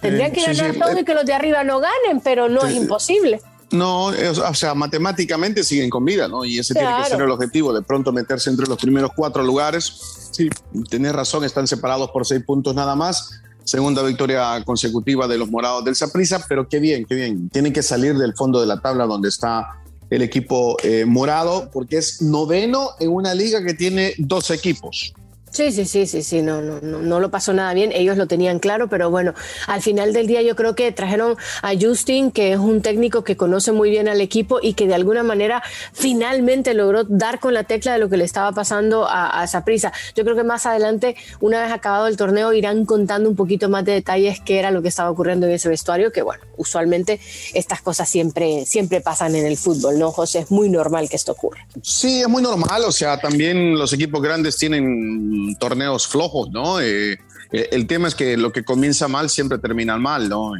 Tendrían 0.00 0.32
que 0.32 0.44
ganar 0.44 0.74
todo 0.74 0.90
eh, 0.90 1.00
y 1.00 1.04
que 1.04 1.14
los 1.14 1.24
de 1.24 1.32
arriba 1.32 1.64
no 1.64 1.80
ganen, 1.80 2.20
pero 2.22 2.48
no 2.48 2.66
es 2.66 2.74
imposible. 2.74 3.40
No, 3.70 4.06
o 4.08 4.54
sea, 4.54 4.74
matemáticamente 4.74 5.64
siguen 5.64 5.88
con 5.88 6.04
vida, 6.04 6.28
¿no? 6.28 6.44
Y 6.44 6.58
ese 6.58 6.74
tiene 6.74 6.90
que 7.02 7.10
ser 7.10 7.22
el 7.22 7.30
objetivo, 7.30 7.72
de 7.72 7.82
pronto 7.82 8.12
meterse 8.12 8.50
entre 8.50 8.66
los 8.66 8.78
primeros 8.78 9.12
cuatro 9.16 9.42
lugares. 9.42 10.30
Sí, 10.30 10.50
tenés 10.90 11.12
razón, 11.12 11.42
están 11.42 11.66
separados 11.66 12.10
por 12.10 12.26
seis 12.26 12.42
puntos 12.44 12.74
nada 12.74 12.94
más 12.94 13.40
segunda 13.64 14.02
victoria 14.02 14.62
consecutiva 14.64 15.26
de 15.26 15.38
los 15.38 15.50
morados 15.50 15.84
del 15.84 15.96
Saprissa, 15.96 16.44
pero 16.48 16.68
qué 16.68 16.78
bien, 16.78 17.04
qué 17.04 17.14
bien. 17.14 17.48
Tienen 17.48 17.72
que 17.72 17.82
salir 17.82 18.16
del 18.16 18.34
fondo 18.34 18.60
de 18.60 18.66
la 18.66 18.80
tabla 18.80 19.06
donde 19.06 19.28
está 19.28 19.80
el 20.10 20.22
equipo 20.22 20.76
eh, 20.82 21.04
morado, 21.06 21.70
porque 21.72 21.96
es 21.96 22.22
noveno 22.22 22.90
en 23.00 23.10
una 23.10 23.34
liga 23.34 23.64
que 23.64 23.74
tiene 23.74 24.14
dos 24.18 24.50
equipos. 24.50 25.14
Sí, 25.54 25.70
sí, 25.70 25.84
sí, 25.84 26.08
sí, 26.08 26.24
sí, 26.24 26.42
no, 26.42 26.60
no, 26.60 26.80
no, 26.80 26.98
no 26.98 27.20
lo 27.20 27.30
pasó 27.30 27.52
nada 27.52 27.72
bien, 27.74 27.92
ellos 27.92 28.16
lo 28.16 28.26
tenían 28.26 28.58
claro, 28.58 28.88
pero 28.88 29.08
bueno, 29.08 29.34
al 29.68 29.82
final 29.82 30.12
del 30.12 30.26
día 30.26 30.42
yo 30.42 30.56
creo 30.56 30.74
que 30.74 30.90
trajeron 30.90 31.36
a 31.62 31.74
Justin, 31.80 32.32
que 32.32 32.52
es 32.52 32.58
un 32.58 32.82
técnico 32.82 33.22
que 33.22 33.36
conoce 33.36 33.70
muy 33.70 33.88
bien 33.88 34.08
al 34.08 34.20
equipo 34.20 34.58
y 34.60 34.74
que 34.74 34.88
de 34.88 34.96
alguna 34.96 35.22
manera 35.22 35.62
finalmente 35.92 36.74
logró 36.74 37.04
dar 37.04 37.38
con 37.38 37.54
la 37.54 37.62
tecla 37.62 37.92
de 37.92 38.00
lo 38.00 38.08
que 38.08 38.16
le 38.16 38.24
estaba 38.24 38.50
pasando 38.50 39.06
a, 39.06 39.42
a 39.42 39.46
Saprisa. 39.46 39.92
Yo 40.16 40.24
creo 40.24 40.34
que 40.34 40.42
más 40.42 40.66
adelante, 40.66 41.14
una 41.38 41.62
vez 41.62 41.70
acabado 41.70 42.08
el 42.08 42.16
torneo, 42.16 42.52
irán 42.52 42.84
contando 42.84 43.28
un 43.28 43.36
poquito 43.36 43.68
más 43.68 43.84
de 43.84 43.92
detalles 43.92 44.40
qué 44.44 44.58
era 44.58 44.72
lo 44.72 44.82
que 44.82 44.88
estaba 44.88 45.08
ocurriendo 45.08 45.46
en 45.46 45.52
ese 45.52 45.68
vestuario, 45.68 46.10
que 46.10 46.22
bueno, 46.22 46.42
usualmente 46.56 47.20
estas 47.52 47.80
cosas 47.80 48.08
siempre, 48.08 48.66
siempre 48.66 49.00
pasan 49.00 49.36
en 49.36 49.46
el 49.46 49.56
fútbol, 49.56 50.00
¿no, 50.00 50.10
José? 50.10 50.40
Es 50.40 50.50
muy 50.50 50.68
normal 50.68 51.08
que 51.08 51.14
esto 51.14 51.30
ocurra. 51.30 51.64
Sí, 51.80 52.22
es 52.22 52.28
muy 52.28 52.42
normal, 52.42 52.82
o 52.84 52.90
sea, 52.90 53.20
también 53.20 53.78
los 53.78 53.92
equipos 53.92 54.20
grandes 54.20 54.56
tienen 54.56 55.43
torneos 55.58 56.06
flojos, 56.06 56.50
¿no? 56.50 56.80
Eh, 56.80 57.18
eh, 57.52 57.68
el 57.72 57.86
tema 57.86 58.08
es 58.08 58.14
que 58.14 58.36
lo 58.36 58.52
que 58.52 58.64
comienza 58.64 59.08
mal 59.08 59.30
siempre 59.30 59.58
termina 59.58 59.96
mal, 59.96 60.28
¿no? 60.28 60.52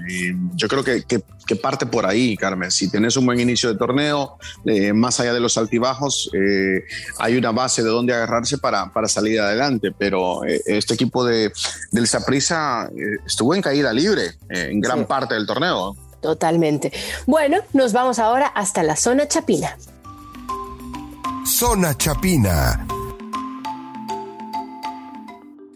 yo 0.55 0.69
creo 0.69 0.85
que, 0.85 1.03
que, 1.03 1.57
parte 1.57 1.87
por 1.87 2.07
ahí, 2.07 2.37
Carmen. 2.37 2.71
Si 2.71 2.91
tenés 2.91 3.17
un 3.17 3.27
buen 3.27 3.39
inicio 3.41 3.73
de 3.73 3.79
torneo, 3.79 4.39
eh, 4.65 4.93
más 4.93 5.21
allá 5.21 5.35
de 5.35 5.41
los 5.41 5.57
altibajos, 5.59 6.31
hay 7.19 7.37
una 7.37 7.53
base 7.53 7.83
de 7.83 7.89
donde 7.89 8.13
agarrarse 8.13 8.59
para, 8.59 8.93
para 8.93 9.09
salir 9.09 9.41
adelante. 9.41 9.93
Pero 9.97 10.43
este 10.45 10.95
equipo 10.95 11.25
de, 11.25 11.53
del 11.93 12.07
Saprissa 12.07 12.91
estuvo 13.27 13.55
en 13.55 13.63
caída 13.63 13.93
libre 13.93 14.33
en 14.49 14.81
gran 14.81 15.07
parte 15.07 15.35
del 15.35 15.47
torneo. 15.47 15.97
Totalmente. 16.21 16.93
Bueno, 17.27 17.59
nos 17.73 17.93
vamos 17.93 18.19
ahora 18.19 18.47
hasta 18.47 18.83
la 18.83 18.97
zona 18.97 19.29
chapina. 19.29 19.77
Zona 21.47 21.95
chapina 21.97 22.87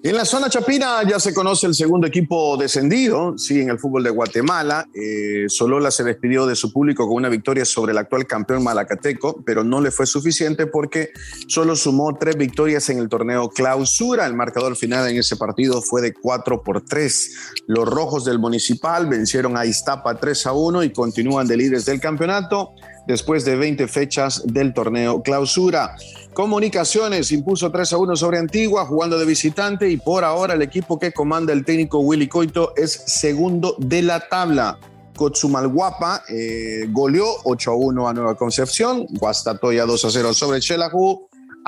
en 0.00 0.16
la 0.16 0.24
zona 0.24 0.48
chapina 0.48 1.02
ya 1.02 1.18
se 1.18 1.34
conoce 1.34 1.66
el 1.66 1.74
segundo 1.74 2.06
equipo 2.06 2.56
descendido, 2.56 3.36
sí, 3.36 3.60
en 3.60 3.70
el 3.70 3.80
fútbol 3.80 4.04
de 4.04 4.10
Guatemala. 4.10 4.86
Eh, 4.94 5.46
Solola 5.48 5.90
se 5.90 6.04
despidió 6.04 6.46
de 6.46 6.54
su 6.54 6.72
público 6.72 7.08
con 7.08 7.16
una 7.16 7.28
victoria 7.28 7.64
sobre 7.64 7.90
el 7.90 7.98
actual 7.98 8.24
campeón 8.24 8.62
malacateco, 8.62 9.42
pero 9.44 9.64
no 9.64 9.80
le 9.80 9.90
fue 9.90 10.06
suficiente 10.06 10.68
porque 10.68 11.10
solo 11.48 11.74
sumó 11.74 12.16
tres 12.16 12.36
victorias 12.36 12.88
en 12.90 12.98
el 12.98 13.08
torneo 13.08 13.48
clausura. 13.48 14.24
El 14.24 14.34
marcador 14.34 14.76
final 14.76 15.08
en 15.08 15.16
ese 15.16 15.36
partido 15.36 15.82
fue 15.82 16.00
de 16.00 16.14
4 16.14 16.62
por 16.62 16.84
3. 16.84 17.64
Los 17.66 17.88
rojos 17.88 18.24
del 18.24 18.38
municipal 18.38 19.06
vencieron 19.06 19.56
a 19.56 19.66
Iztapa 19.66 20.14
3 20.14 20.46
a 20.46 20.52
1 20.52 20.84
y 20.84 20.92
continúan 20.92 21.48
de 21.48 21.56
líderes 21.56 21.86
del 21.86 22.00
campeonato 22.00 22.72
después 23.08 23.44
de 23.44 23.56
20 23.56 23.88
fechas 23.88 24.42
del 24.44 24.72
torneo 24.72 25.22
clausura. 25.22 25.96
Comunicaciones 26.34 27.32
impuso 27.32 27.72
3 27.72 27.94
a 27.94 27.98
1 27.98 28.16
sobre 28.16 28.38
Antigua, 28.38 28.86
jugando 28.86 29.18
de 29.18 29.24
visitante, 29.24 29.88
y 29.90 29.96
por 29.96 30.22
ahora 30.22 30.54
el 30.54 30.62
equipo 30.62 30.98
que 30.98 31.10
comanda 31.10 31.52
el 31.52 31.64
técnico 31.64 31.98
Willy 31.98 32.28
Coito 32.28 32.74
es 32.76 32.92
segundo 33.06 33.74
de 33.78 34.02
la 34.02 34.28
tabla. 34.28 34.78
Cotzumalguapa 35.16 36.22
eh, 36.28 36.86
goleó 36.90 37.26
8 37.42 37.70
a 37.72 37.74
1 37.74 38.08
a 38.08 38.12
Nueva 38.12 38.36
Concepción, 38.36 39.06
Guastatoya 39.10 39.84
2 39.84 40.04
a 40.04 40.10
0 40.10 40.34
sobre 40.34 40.60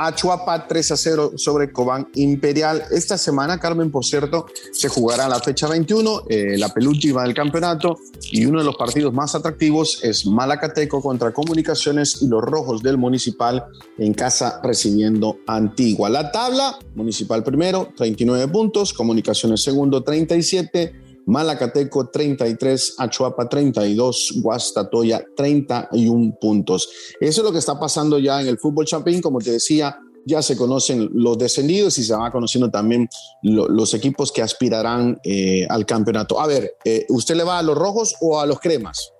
Xelajú, 0.00 0.30
Achuapa 0.30 0.66
3 0.66 0.92
a 0.92 0.96
0 0.96 1.32
sobre 1.36 1.72
Cobán 1.72 2.08
Imperial. 2.14 2.82
Esta 2.90 3.18
semana, 3.18 3.58
Carmen, 3.58 3.90
por 3.90 4.04
cierto, 4.04 4.46
se 4.72 4.88
jugará 4.88 5.28
la 5.28 5.40
fecha 5.40 5.68
21, 5.68 6.22
eh, 6.28 6.56
la 6.58 6.68
penúltima 6.70 7.22
del 7.22 7.34
campeonato, 7.34 7.98
y 8.32 8.46
uno 8.46 8.60
de 8.60 8.64
los 8.64 8.76
partidos 8.76 9.12
más 9.12 9.34
atractivos 9.34 10.02
es 10.02 10.26
Malacateco 10.26 11.02
contra 11.02 11.32
Comunicaciones 11.32 12.22
y 12.22 12.28
los 12.28 12.42
Rojos 12.42 12.82
del 12.82 12.96
Municipal 12.96 13.64
en 13.98 14.14
casa 14.14 14.60
recibiendo 14.62 15.38
Antigua. 15.46 16.08
La 16.08 16.32
tabla, 16.32 16.78
Municipal 16.94 17.44
primero, 17.44 17.92
39 17.96 18.48
puntos, 18.48 18.92
Comunicaciones 18.92 19.62
segundo, 19.62 20.02
37. 20.02 21.09
Malacateco 21.26 22.08
33, 22.08 22.94
Achuapa 22.98 23.48
32, 23.48 24.40
Guastatoya 24.42 25.22
31 25.36 26.36
puntos. 26.40 26.88
Eso 27.20 27.40
es 27.40 27.44
lo 27.44 27.52
que 27.52 27.58
está 27.58 27.78
pasando 27.78 28.18
ya 28.18 28.40
en 28.40 28.48
el 28.48 28.58
fútbol 28.58 28.86
champín, 28.86 29.20
como 29.20 29.38
te 29.38 29.52
decía, 29.52 29.98
ya 30.26 30.42
se 30.42 30.56
conocen 30.56 31.08
los 31.12 31.38
descendidos 31.38 31.98
y 31.98 32.04
se 32.04 32.14
van 32.14 32.30
conociendo 32.30 32.70
también 32.70 33.08
los 33.42 33.94
equipos 33.94 34.32
que 34.32 34.42
aspirarán 34.42 35.18
eh, 35.24 35.66
al 35.68 35.86
campeonato. 35.86 36.40
A 36.40 36.46
ver, 36.46 36.76
eh, 36.84 37.06
¿usted 37.08 37.36
le 37.36 37.44
va 37.44 37.58
a 37.58 37.62
los 37.62 37.76
rojos 37.76 38.14
o 38.20 38.40
a 38.40 38.46
los 38.46 38.60
cremas? 38.60 39.12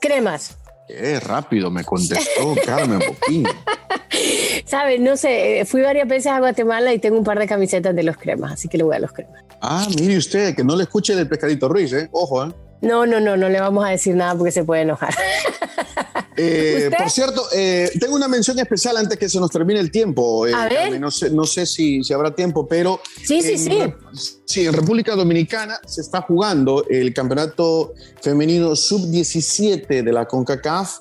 Cremas. 0.00 0.56
Qué 0.86 1.18
rápido 1.20 1.70
me 1.70 1.84
contestó 1.84 2.54
Carmen 2.64 3.00
Boquín. 3.00 3.46
¿Sabes? 4.66 5.00
No 5.00 5.16
sé, 5.16 5.64
fui 5.66 5.82
varias 5.82 6.08
veces 6.08 6.26
a 6.26 6.38
Guatemala 6.38 6.94
y 6.94 6.98
tengo 6.98 7.18
un 7.18 7.24
par 7.24 7.38
de 7.38 7.46
camisetas 7.46 7.94
de 7.94 8.02
los 8.02 8.16
cremas, 8.16 8.52
así 8.52 8.68
que 8.68 8.78
le 8.78 8.84
voy 8.84 8.96
a 8.96 9.00
los 9.00 9.12
cremas. 9.12 9.45
Ah, 9.60 9.86
mire 9.98 10.16
usted, 10.16 10.54
que 10.54 10.62
no 10.62 10.76
le 10.76 10.84
escuche 10.84 11.14
del 11.14 11.28
pescadito 11.28 11.68
Ruiz, 11.68 11.92
¿eh? 11.92 12.08
Ojo, 12.12 12.44
¿eh? 12.44 12.52
No, 12.82 13.06
no, 13.06 13.20
no, 13.20 13.36
no 13.36 13.48
le 13.48 13.60
vamos 13.60 13.84
a 13.84 13.88
decir 13.88 14.14
nada 14.14 14.34
porque 14.34 14.52
se 14.52 14.64
puede 14.64 14.82
enojar. 14.82 15.14
Eh, 16.38 16.90
por 16.98 17.08
cierto, 17.08 17.42
eh, 17.54 17.90
tengo 17.98 18.14
una 18.14 18.28
mención 18.28 18.58
especial 18.58 18.98
antes 18.98 19.18
que 19.18 19.26
se 19.26 19.40
nos 19.40 19.50
termine 19.50 19.80
el 19.80 19.90
tiempo. 19.90 20.46
Eh, 20.46 20.52
a 20.52 20.68
ver. 20.68 21.00
no 21.00 21.10
sé, 21.10 21.30
no 21.30 21.44
sé 21.44 21.64
si, 21.64 22.04
si, 22.04 22.12
habrá 22.12 22.34
tiempo, 22.34 22.66
pero. 22.68 23.00
Sí, 23.24 23.40
sí, 23.40 23.56
sí. 23.56 23.78
Sí, 24.44 24.66
en 24.66 24.74
República 24.74 25.16
Dominicana 25.16 25.80
se 25.86 26.02
está 26.02 26.20
jugando 26.20 26.84
el 26.90 27.14
campeonato 27.14 27.94
femenino 28.20 28.76
sub-17 28.76 30.02
de 30.02 30.12
la 30.12 30.26
CONCACAF. 30.26 30.98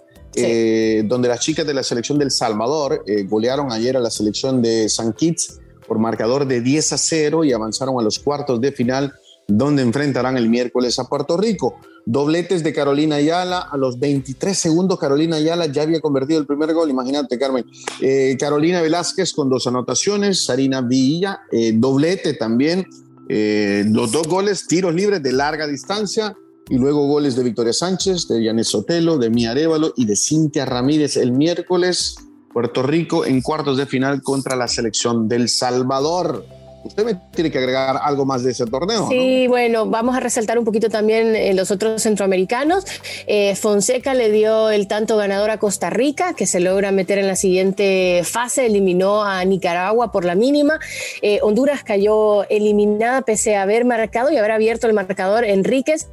donde 1.04 1.28
las 1.28 1.42
chicas 1.42 1.68
de 1.68 1.74
la 1.74 1.84
selección 1.84 2.18
del 2.18 2.32
Salvador 2.32 3.04
golearon 3.28 3.74
ayer 3.74 3.98
a 3.98 4.00
la 4.00 4.10
selección 4.10 4.62
de 4.62 4.88
San 4.88 5.12
Kitts 5.12 5.60
por 5.88 6.00
marcador 6.00 6.48
de 6.48 6.62
10 6.62 6.94
a 6.94 6.98
0 6.98 7.44
y 7.44 7.54
avanzaron 7.54 8.00
a 8.00 8.04
los 8.04 8.20
cuartos 8.20 8.60
de 8.62 8.72
final 8.72 9.14
donde 9.48 9.84
enfrentarán 9.84 10.38
el 10.38 10.50
miércoles 10.50 10.98
a 11.00 11.08
Puerto 11.08 11.38
Rico. 11.38 11.76
Dobletes 12.06 12.64
de 12.64 12.74
Carolina 12.74 13.18
Ayala. 13.18 13.60
A 13.60 13.78
los 13.78 14.00
23 14.00 14.58
segundos, 14.58 15.00
Carolina 15.00 15.38
Ayala 15.38 15.66
ya 15.68 15.84
había 15.84 16.02
convertido 16.02 16.40
el 16.40 16.46
primer 16.46 16.74
gol. 16.74 16.90
Imagínate, 16.90 17.38
Carmen. 17.38 17.66
Eh, 18.02 18.36
Carolina 18.40 18.82
Velázquez 18.82 19.34
con 19.34 19.50
dos 19.50 19.68
anotaciones. 19.68 20.46
Sarina 20.46 20.82
Villa, 20.82 21.42
eh, 21.52 21.74
doblete 21.76 22.34
también. 22.34 22.86
Eh, 23.28 23.86
los 23.88 24.12
dos 24.12 24.28
goles, 24.28 24.68
tiros 24.68 24.94
libres 24.94 25.22
de 25.22 25.32
larga 25.32 25.68
distancia. 25.68 26.36
Y 26.68 26.78
luego 26.78 27.08
goles 27.08 27.36
de 27.36 27.44
Victoria 27.44 27.74
Sánchez, 27.74 28.28
de 28.28 28.44
Yanes 28.44 28.70
Sotelo, 28.70 29.20
de 29.20 29.30
Mía 29.30 29.52
Arevalo 29.52 29.94
y 29.96 30.06
de 30.06 30.16
Cintia 30.16 30.66
Ramírez 30.66 31.16
el 31.16 31.32
miércoles. 31.32 32.16
Puerto 32.56 32.84
Rico 32.84 33.26
en 33.26 33.42
cuartos 33.42 33.76
de 33.76 33.86
final 33.86 34.22
contra 34.22 34.56
la 34.56 34.70
selección 34.70 35.28
del 35.28 35.50
Salvador. 35.50 36.46
Usted 36.86 37.04
me 37.04 37.16
tiene 37.16 37.50
que 37.50 37.58
agregar 37.58 38.00
algo 38.00 38.26
más 38.26 38.44
de 38.44 38.52
ese 38.52 38.64
torneo. 38.68 39.08
Sí, 39.10 39.48
bueno, 39.48 39.88
vamos 39.88 40.16
a 40.16 40.20
resaltar 40.20 40.60
un 40.60 40.66
poquito 40.66 40.88
también 40.88 41.36
eh, 41.36 41.52
los 41.56 41.72
otros 41.72 42.04
centroamericanos. 42.04 42.86
Eh, 43.26 43.56
Fonseca 43.56 44.14
le 44.14 44.30
dio 44.30 44.70
el 44.70 44.88
tanto 44.88 45.18
ganador 45.18 45.50
a 45.50 45.58
Costa 45.58 45.90
Rica, 45.90 46.36
que 46.36 46.46
se 46.46 46.60
logra 46.60 46.92
meter 46.92 47.18
en 47.18 47.26
la 47.26 47.36
siguiente 47.36 48.22
fase, 48.24 48.68
eliminó 48.68 49.24
a 49.24 49.44
Nicaragua 49.46 50.12
por 50.12 50.26
la 50.26 50.36
mínima. 50.36 50.80
Eh, 51.24 51.40
Honduras 51.42 51.84
cayó 51.84 52.48
eliminada 52.50 53.24
pese 53.24 53.56
a 53.56 53.64
haber 53.64 53.84
marcado 53.84 54.32
y 54.32 54.38
haber 54.38 54.52
abierto 54.52 54.86
el 54.86 54.94
marcador. 54.94 55.44
Enríquez 55.44 56.08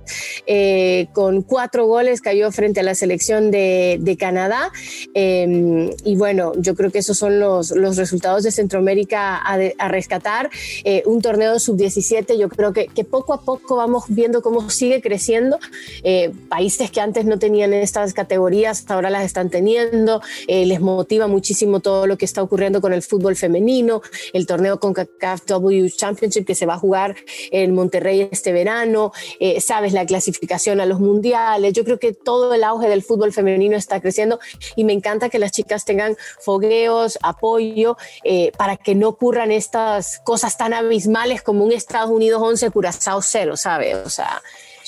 con 1.12 1.42
cuatro 1.42 1.86
goles 1.86 2.20
cayó 2.22 2.50
frente 2.50 2.80
a 2.80 2.82
la 2.82 2.94
selección 2.94 3.50
de, 3.50 4.16
Canadá. 4.18 4.70
y 5.14 6.16
bueno, 6.16 6.52
yo 6.56 6.74
creo 6.74 6.90
que 6.90 6.98
esos 6.98 7.18
son 7.18 7.40
los, 7.40 7.70
los 7.72 7.96
resultados 7.96 8.42
de 8.42 8.52
Centroamérica 8.52 9.36
a 9.36 9.88
rescatar. 9.88 10.50
Eh, 10.84 11.02
un 11.06 11.20
torneo 11.20 11.58
sub-17. 11.58 12.36
Yo 12.36 12.48
creo 12.48 12.72
que, 12.72 12.88
poco 13.04 13.34
a 13.34 13.42
poco 13.42 13.76
vamos 13.76 14.04
viendo 14.08 14.42
cómo 14.42 14.70
sigue 14.70 15.00
creciendo. 15.00 15.58
Eh, 16.02 16.30
países 16.48 16.90
que 16.90 17.00
antes 17.00 17.24
no 17.24 17.38
tenían 17.38 17.72
estas 17.74 18.14
categorías, 18.14 18.84
ahora 18.88 19.10
las 19.10 19.24
están 19.24 19.50
teniendo. 19.50 20.22
Eh, 20.46 20.66
les 20.66 20.80
motiva 20.80 21.26
muchísimo 21.26 21.80
todo 21.80 22.06
lo 22.06 22.16
que 22.16 22.24
está 22.24 22.42
ocurriendo 22.42 22.80
con 22.80 22.92
el 22.92 23.02
fútbol 23.02 23.36
femenino, 23.36 24.02
el 24.32 24.46
torneo 24.46 24.78
con 24.78 24.92
CACAF 24.92 25.46
W 25.46 25.90
Championship 25.90 26.44
que 26.44 26.54
se 26.54 26.66
va 26.66 26.74
a 26.74 26.78
jugar 26.78 27.16
en 27.50 27.74
Monterrey 27.74 28.28
este 28.30 28.52
verano. 28.52 29.12
sabes, 29.60 29.92
la 29.92 30.06
clasificación 30.06 30.80
a 30.80 30.86
los 30.86 31.00
mundiales. 31.00 31.72
Yo 31.72 31.84
creo 31.84 31.98
que 31.98 32.12
todo 32.12 32.54
el 32.54 32.64
auge 32.64 32.88
del 32.88 33.02
fútbol 33.02 33.32
femenino 33.32 33.76
está 33.76 34.00
creciendo 34.00 34.38
y 34.76 34.84
me 34.84 34.92
encanta 34.92 35.28
que 35.28 35.38
las 35.38 35.52
chicas 35.52 35.84
tengan 35.84 36.16
fogueos, 36.40 37.18
apoyo, 37.22 37.96
para 38.56 38.76
que 38.76 38.94
no 38.94 39.08
ocurran 39.08 39.52
estas 39.52 40.20
cosas 40.24 40.51
tan 40.56 40.74
abismales 40.74 41.42
como 41.42 41.64
un 41.64 41.72
Estados 41.72 42.10
Unidos 42.10 42.40
11, 42.42 42.70
Curazao 42.70 43.22
0, 43.22 43.56
¿sabes? 43.56 43.96
O 44.04 44.10
sea... 44.10 44.42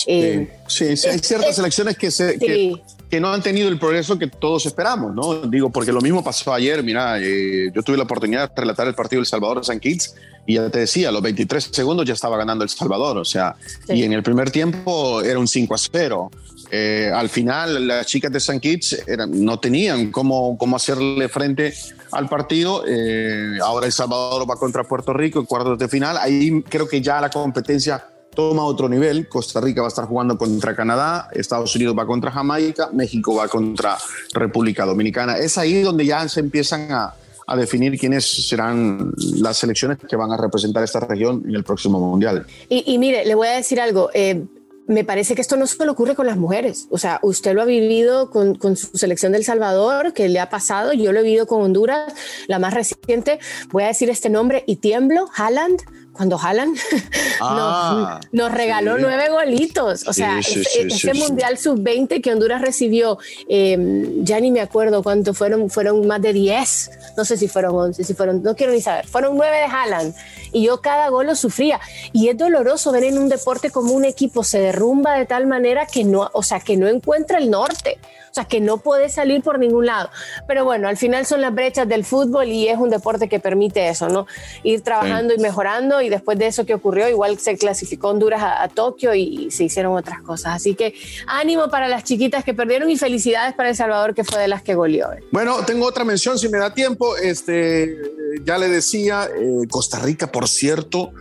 Eh, 0.06 0.48
sí, 0.66 0.96
sí, 0.96 1.08
hay 1.08 1.18
ciertas 1.20 1.58
elecciones 1.58 1.96
que, 1.96 2.10
se, 2.10 2.38
que, 2.38 3.20
no 3.20 3.32
han 3.32 3.42
tenido 3.42 3.68
el 3.68 3.78
progreso 3.78 4.18
que 4.18 4.26
todos 4.26 4.66
esperamos, 4.66 5.14
¿no? 5.14 5.42
Digo, 5.42 5.70
porque 5.70 5.92
lo 5.92 6.00
mismo 6.00 6.22
pasó 6.24 6.52
ayer, 6.52 6.82
mira, 6.82 7.18
eh, 7.20 7.70
yo 7.72 7.82
tuve 7.82 7.96
la 7.96 8.02
oportunidad 8.02 8.50
de 8.50 8.60
relatar 8.60 8.88
el 8.88 8.94
partido 8.94 9.20
del 9.20 9.26
Salvador 9.26 9.64
San 9.64 9.78
Kitts 9.78 10.16
y 10.46 10.54
ya 10.54 10.68
te 10.68 10.80
decía, 10.80 11.10
a 11.10 11.12
los 11.12 11.22
23 11.22 11.70
segundos 11.72 12.06
ya 12.06 12.14
estaba 12.14 12.36
ganando 12.36 12.64
El 12.64 12.70
Salvador, 12.70 13.18
o 13.18 13.24
sea, 13.24 13.54
y 13.88 14.02
en 14.02 14.12
el 14.12 14.22
primer 14.22 14.50
tiempo 14.50 15.22
era 15.22 15.38
un 15.38 15.46
5 15.46 15.74
a 15.74 15.78
0. 15.78 16.30
Eh, 16.70 17.10
al 17.14 17.28
final, 17.28 17.86
las 17.86 18.06
chicas 18.06 18.32
de 18.32 18.40
San 18.40 18.58
Kitts 18.58 19.04
no 19.28 19.60
tenían 19.60 20.10
cómo, 20.10 20.58
cómo 20.58 20.76
hacerle 20.76 21.28
frente 21.28 21.72
al 22.14 22.28
partido. 22.28 22.84
Eh, 22.86 23.58
ahora 23.62 23.86
El 23.86 23.92
Salvador 23.92 24.48
va 24.48 24.56
contra 24.56 24.84
Puerto 24.84 25.12
Rico 25.12 25.40
en 25.40 25.46
cuartos 25.46 25.78
de 25.78 25.88
final. 25.88 26.16
Ahí 26.16 26.62
creo 26.62 26.88
que 26.88 27.00
ya 27.00 27.20
la 27.20 27.30
competencia 27.30 28.04
toma 28.34 28.64
otro 28.64 28.88
nivel. 28.88 29.28
Costa 29.28 29.60
Rica 29.60 29.80
va 29.80 29.88
a 29.88 29.88
estar 29.88 30.06
jugando 30.06 30.36
contra 30.36 30.74
Canadá, 30.74 31.28
Estados 31.32 31.74
Unidos 31.76 31.96
va 31.98 32.06
contra 32.06 32.30
Jamaica, 32.30 32.90
México 32.92 33.34
va 33.34 33.48
contra 33.48 33.96
República 34.32 34.84
Dominicana. 34.84 35.38
Es 35.38 35.56
ahí 35.58 35.82
donde 35.82 36.04
ya 36.06 36.28
se 36.28 36.40
empiezan 36.40 36.90
a, 36.92 37.14
definir 37.56 37.98
quiénes 37.98 38.48
serán 38.48 39.12
las 39.18 39.58
selecciones 39.58 39.98
que 39.98 40.16
van 40.16 40.32
a 40.32 40.36
representar 40.38 40.82
esta 40.82 41.00
región 41.00 41.42
en 41.46 41.54
el 41.54 41.62
próximo 41.62 42.00
Mundial. 42.00 42.46
Y, 42.70 42.96
mire, 42.96 43.26
le 43.26 43.34
voy 43.34 43.48
a 43.48 43.52
decir 43.52 43.78
algo. 43.80 44.08
Eh, 44.14 44.46
me 44.86 45.04
parece 45.04 45.34
que 45.34 45.40
esto 45.40 45.56
no 45.56 45.66
solo 45.66 45.92
ocurre 45.92 46.14
con 46.14 46.26
las 46.26 46.36
mujeres. 46.36 46.86
O 46.90 46.98
sea, 46.98 47.18
usted 47.22 47.54
lo 47.54 47.62
ha 47.62 47.64
vivido 47.64 48.30
con, 48.30 48.54
con, 48.54 48.76
su 48.76 48.96
selección 48.98 49.32
del 49.32 49.44
Salvador, 49.44 50.12
que 50.12 50.28
le 50.28 50.40
ha 50.40 50.50
pasado. 50.50 50.92
Yo 50.92 51.12
lo 51.12 51.20
he 51.20 51.22
vivido 51.22 51.46
con 51.46 51.62
Honduras, 51.62 52.12
la 52.46 52.58
más 52.58 52.74
reciente. 52.74 53.38
Voy 53.70 53.84
a 53.84 53.88
decir 53.88 54.10
este 54.10 54.28
nombre 54.28 54.64
y 54.66 54.76
tiemblo, 54.76 55.28
Haaland 55.34 55.82
cuando 56.14 56.38
Haaland 56.38 56.78
ah, 57.40 58.20
nos, 58.32 58.52
regaló 58.52 58.96
nueve 58.98 59.28
golitos. 59.28 60.06
O 60.06 60.12
sea, 60.12 60.38
ese, 60.38 61.12
Mundial 61.14 61.58
Sub-20 61.58 62.22
que 62.22 62.32
Honduras 62.32 62.62
recibió, 62.62 63.18
em, 63.48 64.24
ya 64.24 64.40
ni 64.40 64.50
me 64.50 64.60
acuerdo 64.60 65.02
cuánto 65.02 65.34
fueron, 65.34 65.68
fueron 65.68 66.06
más 66.06 66.22
de 66.22 66.32
10, 66.32 66.90
no 67.16 67.24
sé 67.24 67.36
si 67.36 67.48
fueron 67.48 67.74
11, 67.74 68.04
si 68.04 68.14
fueron, 68.14 68.42
no 68.42 68.54
quiero 68.54 68.72
ni 68.72 68.80
saber, 68.80 69.06
fueron 69.06 69.36
nueve 69.36 69.56
de 69.56 69.64
Haaland. 69.64 70.14
Y 70.52 70.62
yo 70.62 70.80
cada 70.80 71.08
gol 71.08 71.26
lo 71.26 71.34
sufría. 71.34 71.80
Y 72.12 72.28
es 72.28 72.38
doloroso 72.38 72.92
ver 72.92 73.04
en 73.04 73.18
un 73.18 73.28
deporte 73.28 73.70
como 73.70 73.92
un 73.92 74.04
equipo 74.04 74.44
se 74.44 74.60
derrumba 74.60 75.18
de 75.18 75.26
tal 75.26 75.46
manera 75.46 75.86
que 75.86 76.04
no, 76.04 76.30
o 76.32 76.42
sea, 76.42 76.60
que 76.60 76.76
no 76.76 76.86
encuentra 76.86 77.38
el 77.38 77.50
norte. 77.50 77.98
O 78.30 78.34
sea, 78.34 78.46
que 78.46 78.60
no 78.60 78.78
puede 78.78 79.10
salir 79.10 79.42
por 79.42 79.60
ningún 79.60 79.86
lado. 79.86 80.10
Pero 80.48 80.64
bueno, 80.64 80.88
al 80.88 80.96
final 80.96 81.24
son 81.24 81.40
las 81.40 81.54
brechas 81.54 81.86
del 81.86 82.04
fútbol 82.04 82.48
y 82.48 82.66
es 82.66 82.76
un 82.78 82.90
deporte 82.90 83.28
que 83.28 83.38
permite 83.38 83.88
eso, 83.88 84.08
¿no? 84.08 84.26
Ir 84.64 84.82
trabajando 84.82 85.34
y 85.34 85.38
mejorando 85.38 86.02
y 86.04 86.08
después 86.08 86.38
de 86.38 86.46
eso 86.46 86.64
que 86.64 86.74
ocurrió, 86.74 87.08
igual 87.08 87.38
se 87.38 87.56
clasificó 87.56 88.08
Honduras 88.08 88.42
a, 88.42 88.68
Tokio 88.68 89.14
y, 89.14 89.50
se 89.50 89.64
hicieron 89.64 89.96
otras 89.96 90.22
cosas. 90.22 90.54
Así 90.54 90.74
que 90.74 90.94
ánimo 91.26 91.68
para 91.68 91.88
las 91.88 92.04
chiquitas 92.04 92.44
que 92.44 92.54
perdieron 92.54 92.90
y 92.90 92.96
felicidades 92.96 93.54
para 93.54 93.70
El 93.70 93.76
Salvador 93.76 94.14
que 94.14 94.24
fue 94.24 94.40
de 94.40 94.48
las 94.48 94.62
que 94.62 94.74
goleó. 94.74 95.08
Bueno, 95.30 95.64
tengo 95.64 95.86
otra 95.86 96.04
mención 96.04 96.38
si 96.38 96.48
me 96.48 96.58
da 96.58 96.72
tiempo. 96.72 97.16
Este, 97.16 97.96
ya 98.44 98.58
le 98.58 98.68
decía, 98.68 99.28
eh, 99.36 99.66
Costa 99.68 99.98
Rica, 99.98 100.30
por 100.30 100.48
cierto, 100.48 101.12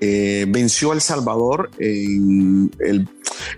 eh, 0.00 0.46
venció 0.48 0.92
a 0.92 0.94
El 0.94 1.02
Salvador 1.02 1.70
en 1.78 2.70
el 2.78 3.06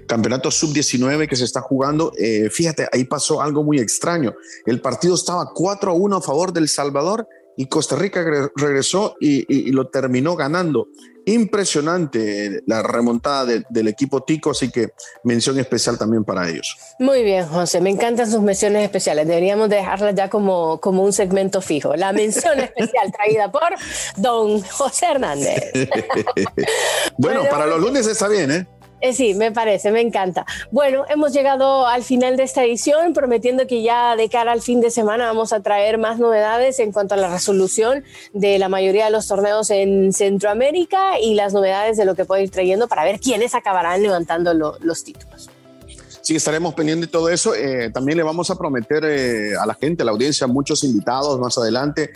campeonato 0.07 0.51
sub-19 0.51 1.29
que 1.29 1.37
se 1.37 1.45
está 1.45 1.61
jugando. 1.61 2.13
Eh, 2.19 2.51
fíjate, 2.51 2.89
ahí 2.93 3.05
pasó 3.05 3.41
algo 3.41 3.63
muy 3.63 3.79
extraño. 3.79 4.35
El 4.67 4.81
partido 4.81 5.15
estaba 5.15 5.51
4 5.55 5.93
a 5.93 5.95
1 5.95 6.17
a 6.17 6.21
favor 6.21 6.53
del 6.53 6.69
Salvador 6.69 7.29
y 7.57 7.67
Costa 7.67 7.97
Rica 7.97 8.25
regresó 8.57 9.17
y, 9.21 9.71
lo 9.73 9.89
terminó 9.89 10.37
ganando. 10.37 10.89
Impresionante 11.25 12.63
la 12.67 12.83
remontada 12.83 13.63
del 13.69 13.89
equipo 13.89 14.25
Tico, 14.25 14.51
así 14.51 14.71
que 14.71 14.89
mención 15.23 15.59
especial 15.59 15.97
también 15.97 16.25
para 16.25 16.49
ellos. 16.49 16.77
Muy 16.99 17.23
bien, 17.23 17.47
José, 17.47 17.81
me 17.81 17.91
encantan 17.91 18.29
sus 18.29 18.41
menciones 18.41 18.83
especiales. 18.83 19.29
Deberíamos 19.29 19.69
dejarlas 19.69 20.15
ya 20.17 20.29
como, 20.29 20.81
como 20.81 21.05
un 21.05 21.13
segmento 21.13 21.61
fijo. 21.61 21.95
La 21.95 22.13
mención 22.13 22.59
especial 22.59 23.13
traída 23.13 23.53
por 23.53 23.63
don 24.17 24.63
José 24.63 25.07
Hernández. 25.13 25.73
bueno, 27.19 27.43
para 27.49 27.67
los 27.67 27.81
lunes 27.81 28.07
está 28.07 28.27
bien, 28.27 28.51
¿eh? 28.51 28.67
Eh, 29.03 29.13
sí, 29.13 29.35
me 29.35 29.51
parece, 29.51 29.91
me 29.91 30.01
encanta. 30.01 30.47
Bueno, 30.71 31.05
hemos 31.09 31.33
llegado 31.33 31.89
al 31.89 32.05
final 32.05 32.37
de 32.37 32.45
esta 32.45 32.65
edición, 32.65 33.13
prometiendo 33.15 33.67
que 33.67 33.83
ya 33.83 34.15
de 34.15 34.29
cara 34.29 34.53
al 34.53 34.63
fin 34.63 34.81
de 34.81 34.93
semana 34.93 35.27
vamos 35.27 35.53
a 35.53 35.61
traer 35.61 35.99
más 35.99 36.21
novedades 36.21 36.79
en 36.79 36.93
cuanto 36.93 37.15
a 37.15 37.17
la 37.17 37.29
resolución 37.29 38.05
de 38.33 38.61
la 38.61 38.69
mayoría 38.69 39.07
de 39.07 39.11
los 39.11 39.27
torneos 39.27 39.71
en 39.71 40.13
Centroamérica 40.13 41.19
y 41.21 41.35
las 41.35 41.53
novedades 41.53 41.97
de 41.97 42.05
lo 42.05 42.15
que 42.15 42.25
puede 42.25 42.45
ir 42.45 42.51
trayendo 42.51 42.87
para 42.87 43.03
ver 43.03 43.19
quiénes 43.19 43.57
acabarán 43.57 44.03
levantando 44.03 44.55
los 44.55 45.03
títulos. 45.03 45.51
Sí, 46.21 46.37
estaremos 46.37 46.73
pendientes 46.75 47.09
de 47.09 47.11
todo 47.11 47.29
eso. 47.29 47.57
Eh, 47.57 47.91
también 47.93 48.17
le 48.17 48.23
vamos 48.23 48.49
a 48.51 48.57
prometer 48.57 49.05
eh, 49.05 49.57
a 49.61 49.67
la 49.67 49.75
gente, 49.75 50.03
a 50.03 50.07
la 50.07 50.13
audiencia, 50.13 50.47
muchos 50.47 50.85
invitados 50.85 51.41
más 51.41 51.59
adelante. 51.59 52.13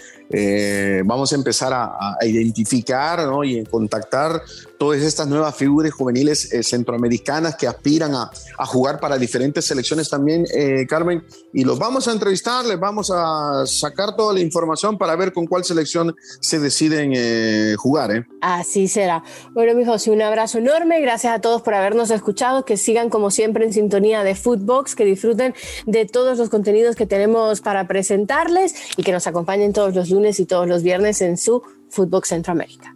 vamos 1.05 1.33
a 1.33 1.35
empezar 1.35 1.73
a, 1.75 2.17
identificar 2.23 3.27
¿no? 3.27 3.43
y 3.43 3.65
contactar 3.65 4.41
todas 4.79 5.03
estas 5.03 5.27
nuevas 5.27 5.55
figuras 5.55 5.93
juveniles 5.93 6.53
eh, 6.53 6.63
centroamericanas 6.63 7.57
que 7.57 7.67
aspiran 7.67 8.15
a, 8.15 8.31
jugar 8.67 8.99
para 9.01 9.17
diferentes 9.17 9.65
selecciones 9.65 10.09
también, 10.09 10.45
eh, 10.55 10.87
Carmen, 10.89 11.25
y 11.53 11.65
los 11.65 11.79
vamos 11.79 12.09
a 12.09 12.13
entrevistar, 12.13 12.65
les 12.65 12.79
vamos 12.79 13.13
a 13.15 13.65
sacar 13.67 14.17
toda 14.17 14.35
la 14.35 14.41
información 14.41 14.99
para 14.99 15.15
ver 15.15 15.33
con 15.33 15.47
cuál 15.47 15.65
selección 15.65 16.15
se 16.41 16.59
deciden 16.59 17.13
eh, 17.15 17.75
jugar. 17.79 18.27
Así 18.41 18.89
será. 18.89 19.23
Bueno, 19.53 19.75
mi 19.75 19.85
José, 19.85 20.11
un 20.11 20.23
abrazo 20.23 20.59
enorme, 20.59 21.01
gracias 21.01 21.35
a 21.35 21.41
todos 21.41 21.63
por 21.63 21.75
habernos 21.75 22.11
escuchado, 22.11 22.65
que 22.65 22.77
sigan 22.77 23.09
como 23.09 23.31
siempre 23.31 23.65
en 23.65 23.73
sintonía 23.73 24.25
de 24.25 24.35
Footbox, 24.35 24.95
que 24.95 25.05
disfruten 25.05 25.55
de 25.87 26.07
todos 26.07 26.39
los 26.39 26.49
contenidos 26.49 26.97
que 26.97 27.07
tenemos 27.07 27.61
para 27.61 27.87
presentarles 27.87 28.75
y 28.97 29.03
que 29.03 29.13
nos 29.13 29.27
acompañen 29.27 29.73
todos 29.73 29.95
los 29.95 30.11
lunes 30.11 30.41
y 30.41 30.47
todos 30.47 30.67
los 30.67 30.83
viernes 30.83 31.21
en 31.21 31.37
su 31.37 31.63
Footbox 31.91 32.29
Centroamérica. 32.29 32.96